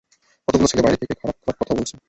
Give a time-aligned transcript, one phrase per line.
[0.47, 1.95] কতগুলো ছেলে বাইরে থেকে, খারাপ খারাপ কথা বলছে।